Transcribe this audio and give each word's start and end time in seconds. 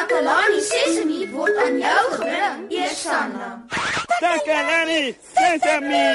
Takalani 0.00 0.60
Sesemi 0.64 1.28
word 1.28 1.56
aan 1.60 1.76
jou 1.76 2.04
gebring, 2.16 2.60
Eersanna. 2.72 3.48
Takalani 4.16 5.12
Sesemi. 5.36 6.06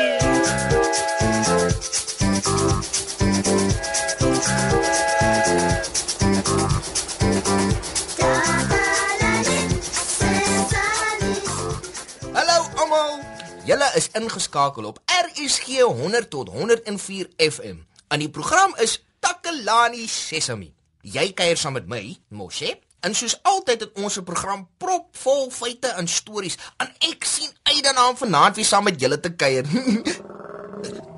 Hallo 12.33 12.57
almal. 12.81 13.21
Julle 13.69 13.91
is 13.93 14.09
ingeskakel 14.17 14.89
op 14.89 14.97
RSG 15.05 15.85
100 15.85 16.29
tot 16.29 16.49
104 16.49 17.29
FM. 17.37 17.85
En 18.07 18.19
die 18.19 18.29
program 18.29 18.73
is 18.81 18.97
Takalani 19.19 20.07
Sesemi. 20.09 20.73
Jy 21.05 21.29
kuier 21.37 21.57
saam 21.57 21.77
met 21.77 21.85
my, 21.85 22.17
Moshe. 22.33 22.73
En 23.05 23.13
soos 23.13 23.37
altyd 23.45 23.85
het 23.85 23.97
ons 24.01 24.17
'n 24.17 24.23
program 24.23 24.67
propvol 24.77 25.51
feite 25.51 25.87
en 25.87 26.07
stories. 26.07 26.57
En 26.77 26.89
ek 27.09 27.23
sien 27.23 27.51
uit 27.63 27.83
daarna 27.83 28.09
om 28.09 28.17
vanaand 28.17 28.55
weer 28.55 28.65
saam 28.65 28.83
met 28.83 28.99
julle 28.99 29.19
te 29.19 29.35
kuier. 29.35 29.65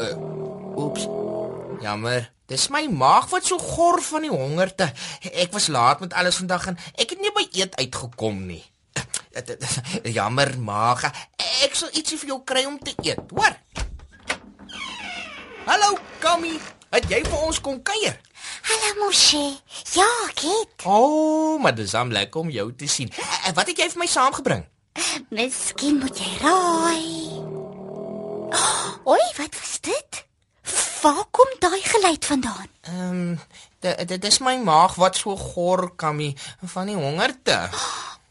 uh, 0.02 0.17
oeps. 0.84 1.07
Jammer. 1.81 2.31
Dis 2.45 2.67
my 2.67 2.88
maag 2.88 3.29
wat 3.29 3.45
so 3.45 3.57
gor 3.57 4.02
van 4.02 4.21
die 4.21 4.29
hongerte. 4.31 4.91
Ek 5.31 5.52
was 5.52 5.67
laat 5.67 5.99
met 5.99 6.13
alles 6.13 6.35
vandag 6.35 6.67
en 6.67 6.77
ek 6.95 7.09
het 7.09 7.21
nie 7.21 7.31
by 7.31 7.48
eet 7.52 7.76
uitgekom 7.76 8.45
nie. 8.45 8.63
Jammer, 10.17 10.59
maag. 10.59 11.04
Ek 11.63 11.76
sal 11.76 11.90
ietsie 11.91 12.17
vir 12.17 12.27
jou 12.27 12.43
kry 12.43 12.65
om 12.65 12.79
te 12.79 12.95
eet, 13.04 13.20
hoor? 13.31 13.55
Hallo, 15.65 15.98
Kami. 16.20 16.59
Het 16.90 17.09
jy 17.09 17.23
vir 17.23 17.40
ons 17.43 17.62
kom 17.62 17.81
kuier? 17.84 18.15
Hallo 18.67 19.05
Moshe. 19.05 19.44
Ja, 19.95 20.07
ek 20.30 20.39
het. 20.44 20.85
O, 20.85 20.95
oh, 20.98 21.62
maar 21.62 21.76
dis 21.76 21.94
am 21.95 22.12
lekker 22.12 22.41
om 22.41 22.49
jou 22.52 22.67
te 22.76 22.88
sien. 22.88 23.12
Eh, 23.16 23.53
Wat 23.55 23.67
het 23.70 23.77
jy 23.80 23.88
vir 23.93 24.02
my 24.03 24.07
saamgebring? 24.12 24.66
Miskien 25.30 25.99
moet 26.01 26.18
jy 26.20 26.32
raai. 26.41 27.05
Oei, 29.07 29.27
wat 29.38 29.55
was 29.60 29.77
dit? 29.85 30.23
Waar 31.01 31.23
kom 31.32 31.51
daai 31.63 31.82
geluid 31.85 32.26
vandaan? 32.26 32.68
Ehm, 32.82 33.38
um, 33.38 33.40
dit 34.07 34.23
is 34.26 34.40
my 34.43 34.55
maag 34.57 34.95
wat 34.99 35.15
so 35.15 35.35
gor, 35.38 35.91
Kami, 35.95 36.34
van 36.73 36.90
die 36.91 36.95
hongerte. 36.98 37.70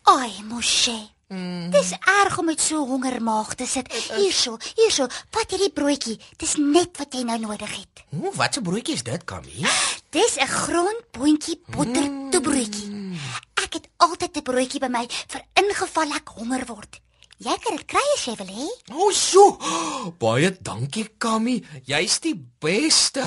Ai, 0.03 0.33
Moshe. 0.45 0.97
Mm. 1.29 1.71
Dis 1.75 1.91
erg 1.91 2.39
om 2.39 2.45
met 2.47 2.61
so 2.61 2.85
honger 2.87 3.23
maag 3.23 3.55
te 3.59 3.67
sit. 3.67 3.89
Hierso, 4.15 4.57
hierso, 4.79 5.09
vat 5.35 5.51
hierdie 5.51 5.73
broodjie. 5.75 6.15
Dis 6.39 6.55
net 6.61 6.99
wat 7.01 7.17
jy 7.19 7.25
nou 7.27 7.39
nodig 7.43 7.73
het. 7.73 8.05
Hoe, 8.15 8.31
wat 8.39 8.57
'n 8.57 8.63
broodjie 8.63 8.95
is 8.95 9.03
dit, 9.03 9.25
Kami? 9.25 9.67
Dis 10.11 10.37
'n 10.39 10.47
grondboontjie 10.47 11.61
bottertoebroodjie. 11.67 13.19
Ek 13.65 13.73
het 13.75 13.89
altyd 13.97 14.37
'n 14.37 14.43
broodjie 14.43 14.81
by 14.81 14.89
my 14.89 15.07
vir 15.27 15.43
ingeval 15.55 16.15
ek 16.15 16.29
honger 16.29 16.65
word. 16.67 17.01
Jy 17.39 17.57
kan 17.61 17.77
dit 17.77 17.85
kry 17.85 18.07
as 18.15 18.25
jy 18.25 18.35
wil 18.37 18.47
hê. 18.47 18.69
O, 18.93 19.07
oh, 19.07 19.13
so. 19.13 19.59
Baie 20.23 20.57
dankie, 20.63 21.09
Kami. 21.19 21.65
Jy's 21.85 22.21
die 22.21 22.37
beste. 22.61 23.21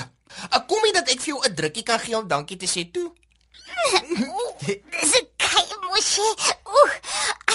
Ek 0.49 0.67
kom 0.67 0.81
nie 0.83 0.93
dat 0.93 1.09
ek 1.09 1.19
vir 1.19 1.33
jou 1.35 1.41
'n 1.43 1.55
drukkie 1.55 1.83
kan 1.83 1.99
gee 1.99 2.17
om 2.17 2.27
dankie 2.27 2.57
te 2.57 2.65
sê 2.65 2.89
toe. 2.91 3.11
Dis 4.65 5.13
'n 5.19 5.27
kei 5.37 5.67
Moshe. 5.83 6.27
Ooh, 6.65 6.91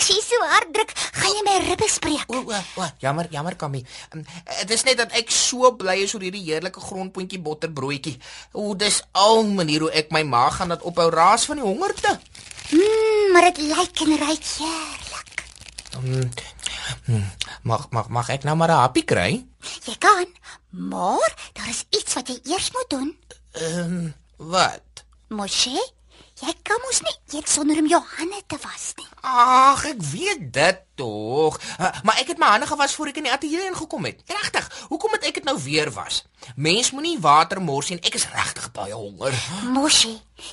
as 0.05 0.13
jy 0.13 0.21
so 0.21 0.37
hard 0.53 0.69
druk, 0.75 0.91
gaan 1.17 1.33
jy 1.33 1.43
my 1.47 1.55
ribbe 1.65 1.87
spreek. 1.89 2.29
O, 2.29 2.43
o, 2.45 2.59
o, 2.83 2.89
jammer, 3.01 3.29
jammer 3.33 3.57
Kami. 3.57 3.81
Um, 4.13 4.25
dit 4.45 4.75
is 4.77 4.85
net 4.85 5.01
dat 5.01 5.15
ek 5.17 5.33
so 5.33 5.71
bly 5.79 5.97
is 6.05 6.13
oor 6.17 6.25
hierdie 6.25 6.45
heerlike 6.45 6.83
grondpotjie 6.83 7.41
botterbroodjie. 7.41 8.19
O, 8.53 8.75
dis 8.77 9.01
al 9.17 9.47
manier 9.49 9.87
hoe 9.87 9.93
ek 9.97 10.13
my 10.13 10.21
maag 10.29 10.59
gaan 10.59 10.75
dat 10.75 10.85
ophou 10.85 11.09
raas 11.15 11.49
van 11.49 11.63
die 11.63 11.65
hongerte. 11.65 12.19
Mm, 12.75 13.33
maar 13.33 13.49
dit 13.49 13.63
lyk 13.71 14.05
en 14.05 14.17
ruik 14.21 14.51
heerlik. 14.59 15.45
Um, 15.95 16.29
hm, 17.07 17.25
mag 17.71 17.89
mag 17.95 18.11
mag 18.13 18.33
ek 18.35 18.45
nou 18.45 18.57
maar 18.61 18.75
'n 18.75 18.85
happie 18.85 19.07
kry? 19.09 19.41
Jy 19.89 19.97
kan, 19.99 20.29
maar 20.69 21.31
daar 21.57 21.71
is 21.71 21.85
iets 21.89 22.13
wat 22.15 22.29
jy 22.29 22.41
eers 22.53 22.71
moet 22.77 22.91
doen. 22.91 23.11
Ehm, 23.53 23.81
um, 23.81 24.15
wat? 24.37 25.05
Moshe, 25.29 25.81
jy 26.43 26.53
kan 26.67 26.81
mos 26.83 27.01
nie 27.05 27.39
eet 27.39 27.49
sonder 27.51 27.79
om 27.79 27.89
jou 27.89 28.01
hande 28.17 28.41
te 28.51 28.59
was 28.63 28.93
nie. 28.99 29.07
Ag, 29.25 29.85
ek 29.93 30.01
weet 30.13 30.47
dit 30.55 30.81
tog. 30.99 31.59
Uh, 31.79 31.91
maar 32.07 32.19
ek 32.23 32.33
het 32.35 32.41
my 32.43 32.53
hande 32.55 32.69
gewas 32.71 32.95
voor 32.95 33.11
ek 33.11 33.21
in 33.23 33.29
die 33.29 33.35
ateljee 33.35 33.69
ingekom 33.71 34.09
het. 34.09 34.23
Regtig? 34.31 34.69
Hoekom 34.91 35.15
moet 35.15 35.27
ek 35.27 35.41
dit 35.41 35.49
nou 35.49 35.57
weer 35.65 35.91
was? 35.95 36.23
Mens 36.57 36.93
moenie 36.95 37.17
water 37.23 37.63
mors 37.63 37.91
nie 37.91 37.99
en 37.99 38.07
ek 38.07 38.19
is 38.19 38.29
regtig 38.35 38.71
baie 38.77 38.95
honger. 38.95 39.37
Moshe, 39.75 40.13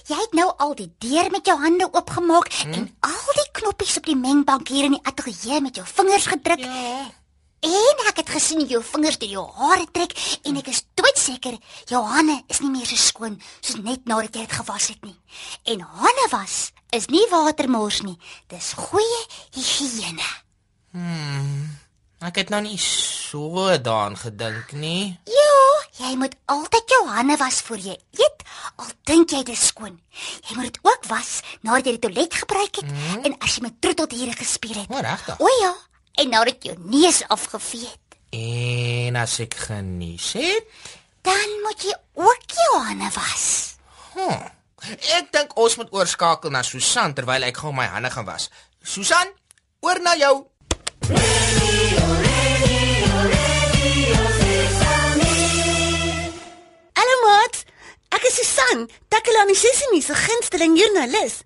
jy 0.09 0.19
het 0.19 0.37
nou 0.37 0.49
al 0.57 0.75
die 0.79 0.91
deur 1.03 1.31
met 1.33 1.49
jou 1.49 1.57
hande 1.61 1.89
oopgemaak 1.91 2.51
hmm? 2.61 2.77
en 2.77 2.91
al 3.11 3.39
die 3.41 3.49
knoppies 3.61 3.97
op 4.01 4.09
die 4.09 4.17
mengbank 4.17 4.71
hier 4.71 4.89
in 4.89 4.97
die 4.97 5.05
ateljee 5.05 5.61
met 5.61 5.81
jou 5.81 5.87
vingers 5.97 6.29
gedruk. 6.31 6.63
Ja. 6.65 7.20
En 7.61 8.05
ek 8.09 8.23
het 8.23 8.29
gesien 8.33 8.63
jou 8.65 8.79
vingers 8.81 9.19
deur 9.21 9.33
jou 9.35 9.43
hare 9.59 9.85
trek 9.93 10.15
en 10.49 10.55
ek 10.57 10.71
is 10.71 10.79
doodseker 10.97 11.59
jou 11.91 11.99
hande 12.09 12.39
is 12.49 12.61
nie 12.63 12.71
meer 12.73 12.87
so 12.89 12.97
skoon 12.97 13.35
soos 13.59 13.77
net 13.85 14.07
nadat 14.09 14.33
jy 14.33 14.47
dit 14.47 14.55
gewas 14.57 14.87
het 14.89 15.03
nie. 15.05 15.17
En 15.69 15.83
hande 15.99 16.25
was 16.31 16.71
is 16.89 17.05
nie 17.13 17.21
watermors 17.29 18.01
nie. 18.01 18.17
Dis 18.49 18.73
goeie 18.79 19.19
higiëne. 19.53 20.25
Hmm. 20.97 21.69
Ek 22.21 22.41
het 22.41 22.49
nou 22.53 22.63
nie 22.65 22.79
so 22.81 23.69
daaraan 23.77 24.17
gedink 24.17 24.73
nie. 24.77 25.13
Ja, 25.29 25.61
jy 26.01 26.15
moet 26.17 26.35
altyd 26.49 26.97
jou 26.97 27.03
hande 27.13 27.37
was 27.41 27.61
voor 27.65 27.81
jy 27.81 27.95
eet, 28.17 28.43
al 28.81 28.89
dink 29.09 29.37
jy 29.37 29.43
dit 29.45 29.53
is 29.53 29.69
skoon. 29.69 30.01
Jy 30.49 30.57
moet 30.57 30.71
dit 30.71 30.81
ook 30.81 31.07
was 31.13 31.39
nadat 31.61 31.85
jy 31.85 31.95
die 31.99 32.03
toilet 32.09 32.41
gebruik 32.41 32.81
het 32.81 32.89
mm. 32.89 33.23
en 33.29 33.39
as 33.39 33.55
jy 33.59 33.67
met 33.69 33.79
troeteldiere 33.85 34.33
gespeel 34.37 34.81
het. 34.81 34.89
O, 34.89 35.01
regtig? 35.05 35.39
O 35.41 35.55
ja, 35.61 35.73
en 36.15 36.29
nadat 36.29 36.63
jou 36.63 36.75
neus 36.79 37.23
afgevee 37.27 37.87
het. 37.87 38.17
En 38.31 39.15
as 39.19 39.39
ek 39.43 39.55
genies 39.67 40.31
het, 40.39 40.67
dan 41.21 41.57
moet 41.63 41.83
jy 41.83 41.95
ook 42.13 42.55
jou 42.55 42.81
hande 42.83 43.09
was. 43.15 43.75
Hm. 44.13 44.47
Ek 45.17 45.27
dink 45.33 45.53
ons 45.61 45.75
moet 45.77 45.91
oorskakel 45.93 46.49
na 46.49 46.63
Susan 46.65 47.13
terwyl 47.13 47.43
ek 47.45 47.59
gou 47.61 47.73
my 47.75 47.85
hande 47.91 48.09
gaan 48.09 48.25
was. 48.25 48.49
Susan, 48.81 49.29
oor 49.85 49.99
na 50.01 50.15
jou. 50.17 50.35
Hallo 56.97 57.17
maat. 57.25 57.61
Ek 58.11 58.25
is 58.27 58.39
Susan, 58.41 58.87
Takalani 59.07 59.55
Sesimi 59.55 60.01
se 60.01 60.15
gunsteling 60.17 60.79
joernalis. 60.79 61.41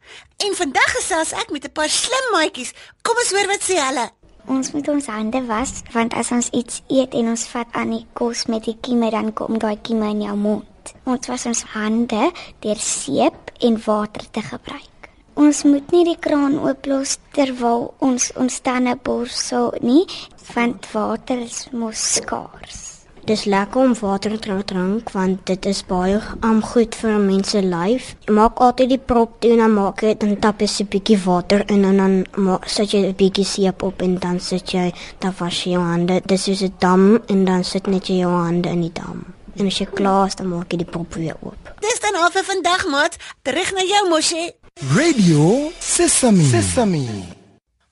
En 0.46 0.56
vandag 0.56 0.96
gesels 0.98 1.36
ek 1.36 1.52
met 1.52 1.66
'n 1.66 1.72
paar 1.72 1.90
slim 1.90 2.32
maatjies. 2.32 2.74
Kom 3.02 3.18
ons 3.18 3.32
hoor 3.32 3.48
wat 3.48 3.64
sê 3.64 3.76
hulle. 3.80 4.08
Ons 4.48 4.72
moet 4.74 4.88
ons 4.94 5.08
hande 5.10 5.40
was 5.50 5.80
want 5.94 6.14
as 6.14 6.30
ons 6.36 6.52
iets 6.54 6.84
eet 6.94 7.16
en 7.18 7.32
ons 7.34 7.46
vat 7.50 7.78
aan 7.82 7.96
die 7.96 8.06
kos 8.14 8.46
met 8.52 8.68
die 8.70 8.78
kieme 8.78 9.10
dan 9.14 9.32
kom 9.34 9.58
daai 9.62 9.78
kieme 9.82 10.12
in 10.14 10.22
jou 10.28 10.36
mond. 10.38 10.94
Ons 11.10 11.30
was 11.32 11.48
ons 11.50 11.64
hande 11.74 12.30
deur 12.62 12.82
seep 12.88 13.50
en 13.66 13.80
water 13.88 14.28
te 14.30 14.46
gebruik. 14.46 15.10
Ons 15.36 15.66
moet 15.66 15.90
nie 15.92 16.06
die 16.12 16.20
kraan 16.28 16.60
ooplos 16.62 17.18
terwyl 17.36 17.90
ons 18.06 18.30
ons 18.38 18.62
tande 18.68 18.94
borsel 19.10 19.74
nie 19.82 20.06
want 20.54 20.92
water 20.94 21.42
is 21.42 21.66
mos 21.74 22.06
skaars. 22.20 22.85
Dis 23.26 23.48
lekker 23.50 23.82
om 23.82 23.94
water 23.98 24.36
te 24.40 24.56
drink 24.70 25.10
want 25.16 25.40
dit 25.50 25.66
is 25.66 25.80
baie 25.90 26.20
um, 26.46 26.60
goed 26.62 26.96
vir 26.96 27.10
'n 27.10 27.26
mens 27.26 27.50
se 27.50 27.62
lyf. 27.62 28.16
Jy 28.28 28.34
maak 28.34 28.60
altyd 28.62 28.90
die 28.90 29.02
prop 29.02 29.40
toe 29.42 29.52
en 29.52 29.58
dan 29.58 29.74
maak 29.74 30.02
jy 30.02 30.14
dan 30.18 30.38
tap 30.40 30.62
jy 30.62 30.68
'n 30.68 30.88
bietjie 30.94 31.18
water 31.26 31.64
in 31.70 31.86
en 31.86 31.98
dan 31.98 32.26
maak, 32.38 32.70
sit 32.70 32.92
jy 32.92 33.00
'n 33.08 33.16
bietjie 33.16 33.46
seep 33.46 33.84
op 33.84 34.02
en 34.02 34.20
dan 34.20 34.40
sit 34.40 34.70
jy 34.72 34.94
dan 35.20 35.34
was 35.40 35.64
jy 35.64 35.72
jou 35.72 35.82
hande. 35.82 36.22
Dis 36.26 36.44
soos 36.44 36.62
'n 36.62 36.74
dam 36.80 37.20
en 37.28 37.46
dan 37.46 37.64
sit 37.64 37.88
net 37.88 38.08
jy 38.08 38.20
jou 38.20 38.32
hande 38.32 38.70
in 38.70 38.82
die 38.82 38.94
dam. 38.94 39.26
En 39.58 39.66
as 39.66 39.78
jy 39.80 39.86
klaar 39.86 40.28
is, 40.28 40.36
dan 40.36 40.48
maak 40.48 40.72
jy 40.72 40.78
die 40.78 40.92
prop 40.92 41.14
weer 41.16 41.36
oop. 41.42 41.58
Dis 41.80 42.00
dan 42.00 42.16
al 42.16 42.30
vir 42.32 42.44
vandag 42.44 42.86
maat. 42.88 43.18
Terug 43.42 43.72
na 43.74 43.82
jou 43.82 44.10
Moshe. 44.10 44.54
Radio 44.96 45.72
Sesame. 45.80 46.44
Sesame. 46.44 47.08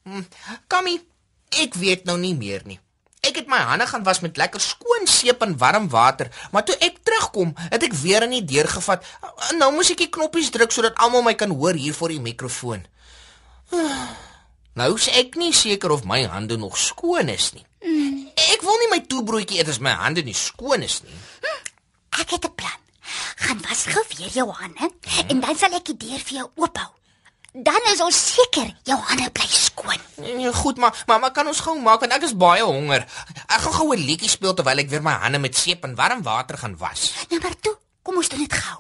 Hm, 0.03 0.25
Kami, 0.68 1.00
ek 1.50 1.74
weet 1.74 2.06
nou 2.06 2.18
nie 2.18 2.36
meer 2.36 2.62
nie. 2.65 2.79
My 3.53 3.59
hande 3.59 3.85
gaan 3.88 4.03
was 4.03 4.19
met 4.19 4.38
lekker 4.38 4.61
skoon 4.61 5.05
seep 5.07 5.41
en 5.45 5.57
warm 5.57 5.89
water, 5.89 6.29
maar 6.51 6.63
toe 6.65 6.75
ek 6.81 7.03
terugkom, 7.05 7.51
het 7.69 7.83
ek 7.85 7.94
weer 8.01 8.25
in 8.25 8.33
die 8.33 8.45
deur 8.50 8.65
gevat. 8.71 9.05
Nou 9.59 9.69
moet 9.75 9.91
ek 9.94 10.00
die 10.01 10.09
knoppies 10.09 10.50
druk 10.50 10.73
sodat 10.73 10.97
almal 10.97 11.21
my 11.27 11.35
kan 11.38 11.53
hoor 11.53 11.77
hier 11.77 11.94
voor 11.94 12.15
die 12.15 12.23
mikrofoon. 12.23 12.85
Nou 14.73 14.88
is 14.97 15.05
ek 15.13 15.35
nie 15.38 15.51
seker 15.53 15.91
of 15.94 16.01
my 16.09 16.23
hande 16.25 16.55
nog 16.57 16.79
skoon 16.81 17.27
is 17.29 17.51
nie. 17.53 17.61
Ek 18.55 18.63
wil 18.65 18.79
nie 18.81 18.88
my 18.89 18.97
toebroodjie 19.05 19.59
eet 19.59 19.69
as 19.69 19.77
my 19.77 19.94
hande 20.00 20.23
nie 20.25 20.33
skoon 20.33 20.81
is 20.81 20.95
nie. 21.05 21.13
Ek 22.17 22.33
het 22.33 22.47
'n 22.50 22.55
plan. 22.57 22.79
Gaan 23.44 23.61
was 23.69 23.85
gou 23.85 24.01
weer 24.17 24.33
jou 24.33 24.50
hande 24.50 24.89
en 25.29 25.45
dan 25.45 25.55
sal 25.57 25.77
ek 25.77 25.85
die 25.94 25.97
deur 26.07 26.25
vir 26.25 26.38
jou 26.41 26.50
oophou. 26.55 26.89
Dan 27.53 27.85
is 27.94 28.01
ons 28.01 28.17
seker 28.33 28.73
jou 28.89 28.97
hande 28.97 29.29
bly 29.29 29.45
Nee, 30.15 30.36
nee, 30.36 30.54
goed, 30.54 30.77
maar 30.77 31.04
maar 31.06 31.19
maar 31.19 31.31
kan 31.31 31.48
ons 31.48 31.60
gou 31.60 31.80
maak 31.81 32.00
want 32.00 32.13
ek 32.13 32.24
is 32.27 32.36
baie 32.38 32.63
honger. 32.63 33.06
Ek 33.48 33.62
gaan 33.65 33.74
gou 33.74 33.95
'n 33.95 34.06
liedjie 34.06 34.30
speel 34.30 34.54
terwyl 34.54 34.77
ek 34.77 34.89
weer 34.89 35.01
my 35.01 35.12
hande 35.12 35.39
met 35.39 35.57
seep 35.57 35.83
en 35.83 35.95
warm 35.95 36.21
water 36.21 36.57
gaan 36.57 36.77
was. 36.77 37.13
Nou 37.30 37.42
maar 37.42 37.56
toe, 37.62 37.75
kom 38.01 38.15
ons 38.15 38.30
doen 38.30 38.39
dit 38.39 38.54
gou. 38.54 38.80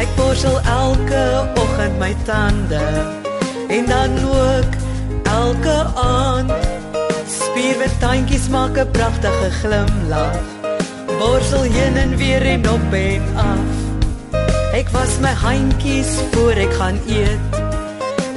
Ek 0.00 0.08
borsel 0.16 0.60
elke 0.60 1.24
oggend 1.56 1.98
my 1.98 2.16
tande 2.24 2.84
en 3.68 3.86
dan 3.86 4.18
ook 4.24 4.79
spierwit 7.80 8.00
tandjies 8.00 8.48
maak 8.52 8.76
'n 8.76 8.90
pragtige 8.92 9.50
glimlag 9.60 10.36
borsel 11.18 11.62
heen 11.62 11.96
en 11.96 12.16
weer 12.16 12.42
en 12.42 12.68
op 12.68 12.92
en 12.92 13.22
af. 13.36 13.72
Ek 14.72 14.88
was 14.92 15.18
my 15.20 15.32
handjies 15.32 16.12
voor 16.32 16.52
ek 16.52 16.72
gaan 16.72 16.98
eet. 17.08 17.40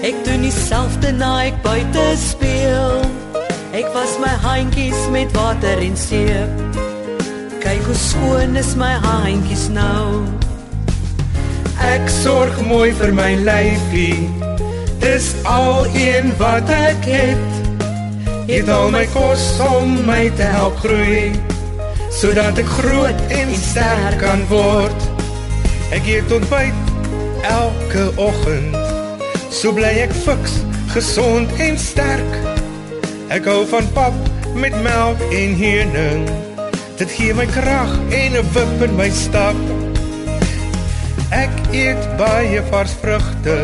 Ek 0.01 0.15
doen 0.23 0.41
dieselfde 0.41 1.11
na 1.11 1.43
ek 1.43 1.61
buite 1.61 2.15
speel. 2.15 3.03
Ek 3.71 3.87
was 3.93 4.17
my 4.19 4.31
handjies 4.47 4.99
met 5.11 5.31
water 5.35 5.77
en 5.77 5.97
seep. 5.97 6.51
Kyk 7.59 7.83
hoe 7.83 7.95
skoon 7.95 8.55
is 8.55 8.75
my 8.75 8.95
handjies 9.03 9.67
nou. 9.69 10.23
Ek 11.79 12.07
sorg 12.23 12.61
mooi 12.67 12.93
vir 12.93 13.11
my 13.13 13.35
lyfie. 13.35 14.29
Dis 14.99 15.35
al 15.43 15.85
een 15.95 16.31
wat 16.37 16.69
ek 16.69 17.03
het. 17.03 17.52
Eet 18.43 18.67
al 18.67 18.89
my 18.91 19.05
kos 19.13 19.43
om 19.63 19.93
my 20.03 20.25
te 20.35 20.43
help 20.43 20.75
groei 20.83 21.31
sodat 22.11 22.59
ek 22.59 22.67
groot 22.75 23.21
en 23.31 23.53
sterk 23.55 24.17
kan 24.19 24.43
word. 24.49 25.05
Ek 25.95 26.03
eet 26.11 26.31
ontbyt 26.35 26.91
elke 27.47 28.03
oggend. 28.19 28.75
So 29.47 29.71
bly 29.71 29.93
ek 30.03 30.11
fiks, 30.25 30.59
gesond 30.91 31.55
en 31.63 31.79
sterk. 31.79 32.35
Ek 33.31 33.47
hou 33.47 33.63
van 33.71 33.87
pap 33.95 34.19
met 34.59 34.75
melk 34.83 35.23
en 35.31 35.55
honing. 35.63 36.27
Dit 36.99 37.15
gee 37.15 37.33
my 37.33 37.47
krag 37.55 37.95
en 38.11 38.35
'n 38.43 38.47
wip 38.53 38.87
in 38.89 38.95
my 38.99 39.09
stap. 39.09 39.55
Ek 41.31 41.53
eet 41.71 42.03
baie 42.19 42.59
vars 42.69 42.91
vrugte 42.99 43.59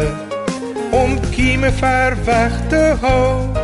om 0.95 1.19
kieme 1.35 1.71
ver 1.83 2.15
weg 2.23 2.55
te 2.71 2.95
hou. 3.03 3.58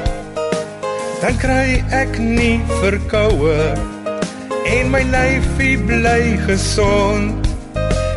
Dan 1.25 1.39
kry 1.41 1.79
ek 1.89 2.19
nie 2.21 2.59
verkoue 2.83 3.53
en 4.69 4.89
my 4.93 4.99
lyfie 5.09 5.73
bly 5.81 6.35
gesond. 6.45 7.47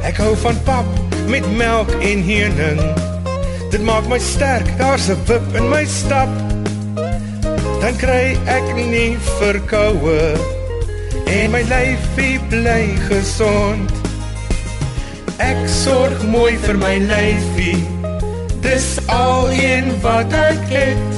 Ek 0.04 0.18
hou 0.20 0.34
van 0.42 0.58
pap 0.66 0.90
met 1.32 1.46
melk 1.56 1.88
en 2.04 2.20
honing. 2.26 2.82
Dit 3.72 3.80
maak 3.88 4.04
my 4.12 4.18
sterk, 4.20 4.68
daar's 4.76 5.08
'n 5.08 5.16
wip 5.24 5.56
in 5.56 5.70
my 5.72 5.86
stap. 5.88 6.28
Dan 7.80 7.96
kry 7.96 8.36
ek 8.44 8.68
nie 8.76 9.16
verkoue 9.40 10.36
en 11.32 11.50
my 11.56 11.64
lyfie 11.64 12.36
bly 12.52 12.92
gesond. 13.08 13.88
Ek 15.40 15.64
sorg 15.64 16.28
mooi 16.28 16.60
vir 16.60 16.76
my 16.76 17.00
lyfie. 17.08 17.80
Dis 18.60 19.00
al 19.08 19.48
een 19.48 19.96
wat 20.04 20.28
ek 20.28 20.68
het. 20.68 21.17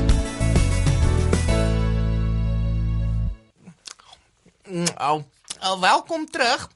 Mm, 5.01 5.07
Au. 5.07 5.25
Au, 5.59 5.79
welkom 5.79 6.29
terug. 6.29 6.69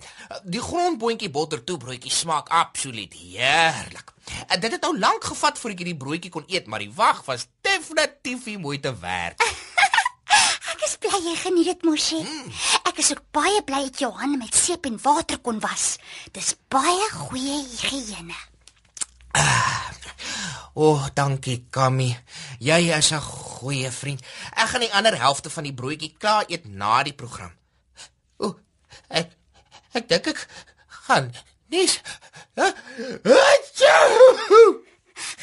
Die 0.44 0.62
grondboontjie 0.62 1.30
bottertoebroodjie 1.30 2.12
smaak 2.12 2.50
absoluut 2.50 3.14
heerlik. 3.14 4.14
En 4.48 4.60
dit 4.60 4.72
het 4.72 4.82
nou 4.82 5.00
lank 5.00 5.24
gevat 5.24 5.60
voordat 5.60 5.80
ek 5.80 5.84
hierdie 5.84 5.98
broodjie 5.98 6.32
kon 6.34 6.44
eet, 6.48 6.66
maar 6.66 6.82
die 6.82 6.92
wag 6.94 7.22
was 7.26 7.46
definitief 7.62 8.44
die 8.44 8.58
moeite 8.58 8.96
werd. 9.00 9.42
Ek 10.74 10.82
is 10.88 10.96
bly 11.00 11.20
jy 11.22 11.36
geniet 11.40 11.70
dit, 11.70 11.84
Moshi. 11.86 12.20
Ek 12.90 12.98
is 13.00 13.12
ook 13.14 13.22
baie 13.32 13.62
bly 13.64 13.84
dat 13.86 14.02
jou 14.02 14.10
hande 14.18 14.38
met 14.42 14.58
seep 14.58 14.90
en 14.90 14.98
water 15.02 15.38
kon 15.40 15.62
was. 15.62 15.96
Dis 16.34 16.56
baie 16.74 17.10
goeie 17.14 17.62
higiëne. 17.62 18.38
O, 20.76 20.90
oh, 20.90 21.06
dankie 21.14 21.62
Kammy. 21.70 22.10
Jy 22.60 22.80
is 22.98 23.12
'n 23.14 23.22
goeie 23.22 23.92
vriend. 23.92 24.22
Ek 24.52 24.68
gaan 24.74 24.84
die 24.84 24.94
ander 24.94 25.16
helfte 25.18 25.50
van 25.50 25.64
die 25.64 25.74
broodjie 25.74 26.16
klaar 26.18 26.44
eet 26.48 26.66
na 26.66 27.04
die 27.04 27.14
program. 27.14 27.54
O, 28.38 28.56
ek 29.10 29.32
ek 29.96 30.08
dink 30.12 30.28
ek 30.34 30.42
gaan 31.08 31.32
nes. 31.72 32.00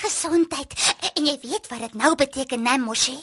Gesondheid. 0.03 0.75
En 1.15 1.27
jy 1.27 1.37
weet 1.43 1.69
wat 1.71 1.85
dit 1.87 1.95
nou 2.01 2.15
beteken, 2.19 2.63
né, 2.63 2.77
Moshi? 2.81 3.17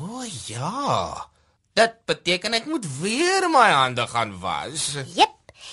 O 0.00 0.20
oh, 0.20 0.26
ja. 0.48 1.28
Dit 1.74 1.96
beteken 2.06 2.54
ek 2.54 2.66
moet 2.70 2.86
weer 3.00 3.48
my 3.50 3.70
hande 3.74 4.06
gaan 4.10 4.36
was. 4.40 4.94
Jep. 5.14 5.32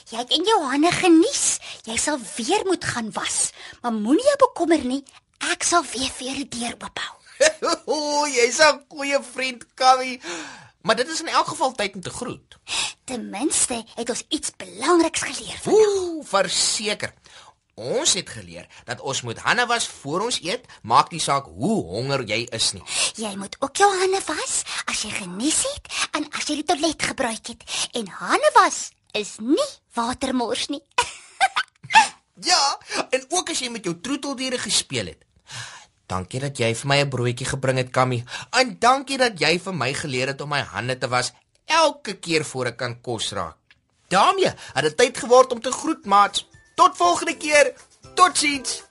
Jy 0.09 0.17
het 0.17 0.31
in 0.33 0.45
jou 0.47 0.59
hande 0.65 0.91
genies. 0.95 1.59
Jy 1.85 1.97
sal 1.99 2.19
weer 2.35 2.63
moet 2.65 2.85
gaan 2.85 3.11
was. 3.15 3.51
Maar 3.81 3.93
moenie 3.93 4.25
jou 4.25 4.37
bekommer 4.47 4.83
nie. 4.85 5.03
Ek 5.51 5.65
sal 5.65 5.85
weer 5.93 6.09
vir 6.17 6.41
die 6.41 6.49
deur 6.57 6.77
oophou. 6.79 7.17
o, 7.93 8.25
jy's 8.29 8.59
'n 8.61 8.81
goeie 8.89 9.19
vriend, 9.33 9.65
Kammy. 9.73 10.19
Maar 10.81 10.95
dit 10.95 11.07
is 11.09 11.21
in 11.21 11.27
elk 11.27 11.47
geval 11.47 11.71
tyd 11.73 11.95
om 11.95 12.01
te 12.01 12.09
groet. 12.09 12.57
Ten 13.03 13.29
minste 13.29 13.83
het 13.95 14.09
ons 14.09 14.23
iets 14.29 14.51
belangriks 14.55 15.21
geleer 15.21 15.57
vandag. 15.61 15.87
Ooh, 15.87 16.25
verseker. 16.25 17.13
Ons 17.73 18.13
het 18.13 18.29
geleer 18.29 18.67
dat 18.85 19.01
ons 19.01 19.21
moet 19.21 19.39
hande 19.39 19.65
was 19.65 19.87
voor 19.87 20.21
ons 20.27 20.41
eet, 20.43 20.65
maak 20.83 21.11
nie 21.11 21.21
saak 21.23 21.45
hoe 21.45 21.83
honger 21.83 22.23
jy 22.29 22.43
is 22.53 22.71
nie. 22.75 22.83
Jy 23.15 23.31
moet 23.39 23.55
ook 23.59 23.77
jou 23.77 23.89
hande 23.99 24.21
was 24.27 24.61
as 24.85 25.01
jy 25.01 25.11
genies 25.15 25.63
het 25.73 25.89
en 26.19 26.27
as 26.29 26.45
jy 26.49 26.59
die 26.61 26.67
toilet 26.67 27.03
gebruik 27.03 27.53
het. 27.53 27.63
En 27.97 28.07
hande 28.07 28.51
was 28.59 28.91
is 29.17 29.37
nie 29.39 29.69
watermors 29.93 30.67
nie. 30.67 30.83
Ja, 32.41 32.57
en 33.09 33.25
ook 33.29 33.51
as 33.53 33.59
jy 33.61 33.67
met 33.69 33.85
jou 33.85 33.93
troeteldiere 34.01 34.57
gespeel 34.57 35.11
het. 35.11 35.25
Dankie 36.09 36.39
dat 36.41 36.57
jy 36.57 36.71
vir 36.75 36.87
my 36.89 36.97
'n 37.03 37.09
broodjie 37.09 37.45
gebring 37.45 37.77
het, 37.77 37.91
Kammy. 37.91 38.23
En 38.49 38.79
dankie 38.79 39.17
dat 39.17 39.39
jy 39.39 39.59
vir 39.59 39.75
my 39.75 39.93
geleer 39.93 40.27
het 40.27 40.41
om 40.41 40.49
my 40.49 40.61
hande 40.61 40.97
te 40.97 41.07
was 41.07 41.33
elke 41.71 42.13
keer 42.19 42.45
voor 42.45 42.65
ek 42.65 42.77
kan 42.77 43.01
kos 43.01 43.31
raak. 43.31 43.57
daarmee 44.07 44.51
het 44.73 44.83
dit 44.83 44.97
tyd 44.97 45.17
geword 45.17 45.51
om 45.51 45.61
te 45.61 45.71
groet, 45.71 46.05
maats. 46.05 46.47
Tot 46.75 46.97
volgende 46.97 47.37
keer. 47.37 47.73
Totsiens. 48.15 48.83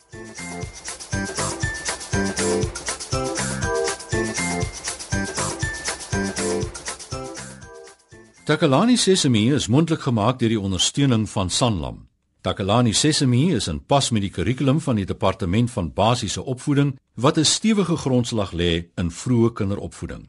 Takalani 8.45 8.97
Sesemi 8.97 9.53
is 9.55 9.69
mondelik 9.69 10.01
gemaak 10.01 10.39
deur 10.39 10.49
die 10.49 10.61
ondersteuning 10.61 11.29
van 11.31 11.51
Sanlam. 11.51 12.09
Takalani 12.41 12.93
Sesemi 12.93 13.53
is 13.55 13.69
in 13.69 13.79
pas 13.87 14.11
met 14.11 14.25
die 14.25 14.31
kurrikulum 14.31 14.81
van 14.81 14.97
die 14.97 15.05
Departement 15.07 15.71
van 15.71 15.93
Basiese 15.93 16.43
Opvoeding 16.43 16.99
wat 17.15 17.39
'n 17.39 17.45
stewige 17.45 17.97
grondslag 17.97 18.53
lê 18.53 18.91
in 18.97 19.11
vroeë 19.11 19.53
kinderopvoeding. 19.53 20.29